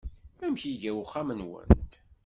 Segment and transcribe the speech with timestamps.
[0.45, 1.91] Amek iga uxxam-nwent?